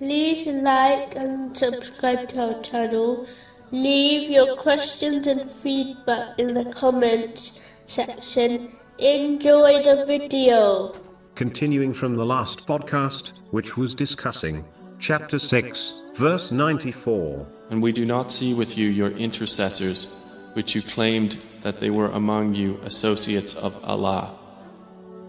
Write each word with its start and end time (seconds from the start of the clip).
like 0.00 1.14
and 1.16 1.56
subscribe 1.56 2.28
to 2.30 2.54
our 2.54 2.62
channel. 2.62 3.26
Leave 3.70 4.30
your 4.30 4.56
questions 4.56 5.26
and 5.26 5.50
feedback 5.50 6.38
in 6.38 6.54
the 6.54 6.64
comments 6.72 7.60
section. 7.86 8.72
Enjoy 8.98 9.82
the 9.82 10.04
video. 10.06 10.92
Continuing 11.34 11.92
from 11.92 12.16
the 12.16 12.24
last 12.24 12.66
podcast, 12.66 13.32
which 13.50 13.76
was 13.76 13.94
discussing 13.94 14.64
chapter 14.98 15.38
6, 15.38 16.04
verse 16.14 16.52
94. 16.52 17.46
And 17.70 17.82
we 17.82 17.92
do 17.92 18.04
not 18.04 18.30
see 18.30 18.54
with 18.54 18.78
you 18.78 18.88
your 18.88 19.10
intercessors, 19.10 20.14
which 20.54 20.74
you 20.74 20.82
claimed 20.82 21.44
that 21.62 21.80
they 21.80 21.90
were 21.90 22.10
among 22.10 22.54
you 22.54 22.80
associates 22.84 23.54
of 23.54 23.82
Allah. 23.84 24.38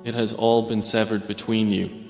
It 0.04 0.13
has 0.13 0.36
all 0.36 0.62
been 0.63 0.84
severed 0.84 1.27
between 1.27 1.72
you, 1.72 2.05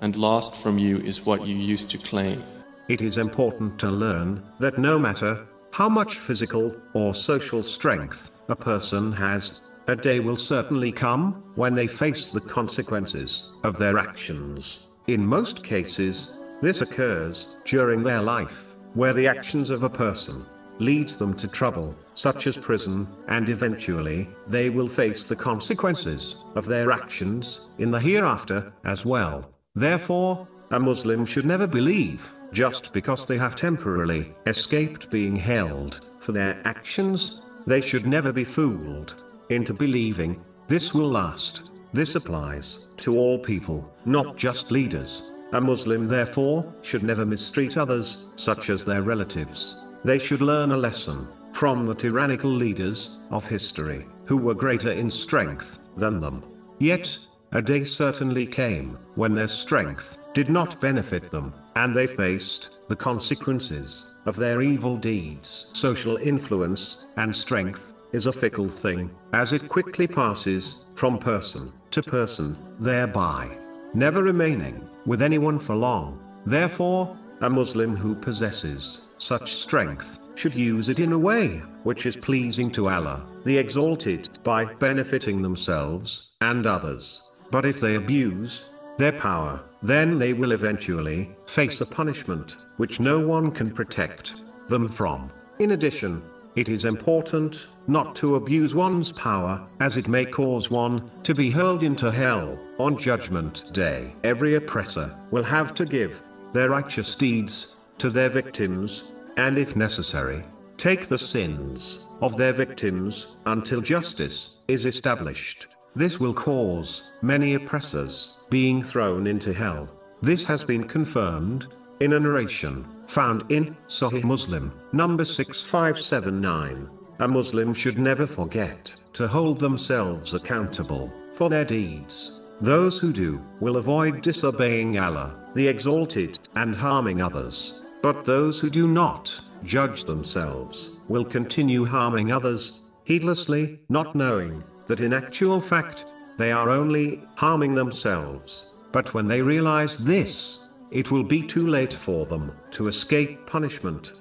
and 0.00 0.16
lost 0.16 0.54
from 0.54 0.78
you 0.78 0.98
is 0.98 1.26
what 1.26 1.46
you 1.46 1.54
used 1.54 1.90
to 1.90 1.98
claim. 1.98 2.42
It 2.88 3.02
is 3.02 3.18
important 3.18 3.78
to 3.80 3.90
learn 3.90 4.42
that 4.60 4.78
no 4.78 4.98
matter 4.98 5.46
how 5.72 5.88
much 5.88 6.16
physical 6.16 6.74
or 6.94 7.14
social 7.14 7.62
strength 7.62 8.38
a 8.48 8.56
person 8.56 9.12
has, 9.12 9.62
a 9.88 9.96
day 9.96 10.20
will 10.20 10.36
certainly 10.36 10.92
come 10.92 11.42
when 11.54 11.74
they 11.74 11.86
face 11.86 12.28
the 12.28 12.40
consequences 12.40 13.52
of 13.64 13.78
their 13.78 13.98
actions. 13.98 14.88
In 15.06 15.26
most 15.26 15.64
cases, 15.64 16.38
this 16.60 16.80
occurs 16.80 17.56
during 17.64 18.02
their 18.02 18.20
life, 18.20 18.76
where 18.94 19.12
the 19.12 19.26
actions 19.26 19.70
of 19.70 19.82
a 19.82 19.90
person 19.90 20.44
leads 20.78 21.16
them 21.16 21.34
to 21.34 21.48
trouble, 21.48 21.96
such 22.14 22.46
as 22.46 22.56
prison, 22.56 23.06
and 23.28 23.48
eventually, 23.48 24.28
they 24.46 24.70
will 24.70 24.88
face 24.88 25.24
the 25.24 25.36
consequences 25.36 26.44
of 26.54 26.66
their 26.66 26.92
actions 26.92 27.68
in 27.78 27.90
the 27.90 28.00
hereafter 28.00 28.72
as 28.84 29.04
well. 29.04 29.50
Therefore, 29.74 30.48
a 30.70 30.80
Muslim 30.80 31.24
should 31.24 31.46
never 31.46 31.66
believe, 31.66 32.32
just 32.52 32.92
because 32.92 33.26
they 33.26 33.38
have 33.38 33.54
temporarily 33.54 34.34
escaped 34.46 35.10
being 35.10 35.36
held 35.36 36.06
for 36.18 36.32
their 36.32 36.60
actions, 36.64 37.42
they 37.66 37.80
should 37.80 38.06
never 38.06 38.32
be 38.32 38.44
fooled 38.44 39.22
into 39.50 39.72
believing 39.72 40.42
this 40.66 40.92
will 40.92 41.08
last. 41.08 41.70
This 41.92 42.14
applies 42.14 42.88
to 42.98 43.16
all 43.16 43.38
people, 43.38 43.90
not 44.04 44.36
just 44.36 44.70
leaders. 44.70 45.32
A 45.52 45.60
Muslim 45.60 46.04
therefore 46.04 46.70
should 46.82 47.02
never 47.02 47.24
mistreat 47.24 47.78
others, 47.78 48.26
such 48.36 48.68
as 48.68 48.84
their 48.84 49.02
relatives. 49.02 49.82
They 50.04 50.18
should 50.18 50.42
learn 50.42 50.72
a 50.72 50.76
lesson 50.76 51.26
from 51.52 51.84
the 51.84 51.94
tyrannical 51.94 52.50
leaders 52.50 53.18
of 53.30 53.46
history, 53.46 54.06
who 54.26 54.36
were 54.36 54.54
greater 54.54 54.92
in 54.92 55.10
strength 55.10 55.84
than 55.96 56.20
them. 56.20 56.42
Yet, 56.78 57.18
a 57.52 57.62
day 57.62 57.82
certainly 57.84 58.46
came 58.46 58.98
when 59.14 59.34
their 59.34 59.48
strength 59.48 60.22
did 60.34 60.50
not 60.50 60.80
benefit 60.80 61.30
them, 61.30 61.54
and 61.76 61.94
they 61.94 62.06
faced 62.06 62.78
the 62.88 62.96
consequences 62.96 64.14
of 64.26 64.36
their 64.36 64.60
evil 64.60 64.96
deeds. 64.96 65.70
Social 65.72 66.16
influence 66.18 67.06
and 67.16 67.34
strength 67.34 68.02
is 68.12 68.26
a 68.26 68.32
fickle 68.32 68.68
thing, 68.68 69.10
as 69.32 69.52
it 69.52 69.68
quickly 69.68 70.06
passes 70.06 70.86
from 70.94 71.18
person 71.18 71.72
to 71.90 72.02
person, 72.02 72.56
thereby 72.80 73.48
never 73.94 74.22
remaining 74.22 74.88
with 75.06 75.22
anyone 75.22 75.58
for 75.58 75.74
long. 75.74 76.20
Therefore, 76.44 77.16
a 77.40 77.48
Muslim 77.48 77.96
who 77.96 78.14
possesses 78.14 79.08
such 79.18 79.54
strength 79.54 80.22
should 80.34 80.54
use 80.54 80.88
it 80.88 80.98
in 80.98 81.12
a 81.12 81.18
way 81.18 81.62
which 81.82 82.06
is 82.06 82.16
pleasing 82.16 82.70
to 82.70 82.88
Allah, 82.88 83.26
the 83.44 83.56
Exalted, 83.56 84.38
by 84.44 84.64
benefiting 84.64 85.42
themselves 85.42 86.32
and 86.40 86.66
others. 86.66 87.27
But 87.50 87.64
if 87.64 87.80
they 87.80 87.94
abuse 87.94 88.72
their 88.98 89.12
power, 89.12 89.62
then 89.82 90.18
they 90.18 90.32
will 90.32 90.52
eventually 90.52 91.34
face 91.46 91.80
a 91.80 91.86
punishment 91.86 92.56
which 92.76 93.00
no 93.00 93.20
one 93.26 93.50
can 93.50 93.70
protect 93.70 94.42
them 94.68 94.88
from. 94.88 95.30
In 95.58 95.70
addition, 95.70 96.22
it 96.56 96.68
is 96.68 96.84
important 96.84 97.68
not 97.86 98.16
to 98.16 98.34
abuse 98.34 98.74
one's 98.74 99.12
power, 99.12 99.64
as 99.80 99.96
it 99.96 100.08
may 100.08 100.24
cause 100.24 100.70
one 100.70 101.10
to 101.22 101.34
be 101.34 101.50
hurled 101.50 101.84
into 101.84 102.10
hell 102.10 102.58
on 102.78 102.98
Judgment 102.98 103.72
Day. 103.72 104.14
Every 104.24 104.56
oppressor 104.56 105.16
will 105.30 105.44
have 105.44 105.72
to 105.74 105.84
give 105.84 106.20
their 106.52 106.70
righteous 106.70 107.14
deeds 107.14 107.76
to 107.98 108.10
their 108.10 108.28
victims, 108.28 109.12
and 109.36 109.56
if 109.56 109.76
necessary, 109.76 110.42
take 110.76 111.06
the 111.06 111.18
sins 111.18 112.06
of 112.20 112.36
their 112.36 112.52
victims 112.52 113.36
until 113.46 113.80
justice 113.80 114.58
is 114.66 114.86
established. 114.86 115.68
This 115.98 116.20
will 116.20 116.32
cause 116.32 117.10
many 117.22 117.54
oppressors 117.54 118.38
being 118.50 118.84
thrown 118.84 119.26
into 119.26 119.52
hell. 119.52 119.88
This 120.22 120.44
has 120.44 120.62
been 120.62 120.84
confirmed 120.84 121.74
in 121.98 122.12
a 122.12 122.20
narration 122.20 122.86
found 123.08 123.42
in 123.48 123.76
Sahih 123.88 124.22
Muslim, 124.22 124.70
number 124.92 125.24
6579. 125.24 126.88
A 127.18 127.26
Muslim 127.26 127.74
should 127.74 127.98
never 127.98 128.28
forget 128.28 128.94
to 129.14 129.26
hold 129.26 129.58
themselves 129.58 130.34
accountable 130.34 131.12
for 131.34 131.50
their 131.50 131.64
deeds. 131.64 132.42
Those 132.60 133.00
who 133.00 133.12
do 133.12 133.44
will 133.58 133.78
avoid 133.78 134.22
disobeying 134.22 135.00
Allah, 135.00 135.34
the 135.56 135.66
Exalted, 135.66 136.38
and 136.54 136.76
harming 136.76 137.20
others. 137.20 137.82
But 138.02 138.24
those 138.24 138.60
who 138.60 138.70
do 138.70 138.86
not 138.86 139.36
judge 139.64 140.04
themselves 140.04 141.00
will 141.08 141.24
continue 141.24 141.84
harming 141.84 142.30
others, 142.30 142.82
heedlessly, 143.02 143.80
not 143.88 144.14
knowing 144.14 144.62
that 144.88 145.00
in 145.00 145.12
actual 145.12 145.60
fact, 145.60 146.06
they 146.36 146.50
are 146.50 146.68
only 146.68 147.22
harming 147.36 147.74
themselves. 147.74 148.72
But 148.90 149.14
when 149.14 149.28
they 149.28 149.40
realize 149.40 149.98
this, 149.98 150.68
it 150.90 151.10
will 151.10 151.24
be 151.24 151.42
too 151.42 151.66
late 151.66 151.92
for 151.92 152.26
them 152.26 152.52
to 152.72 152.88
escape 152.88 153.46
punishment. 153.46 154.20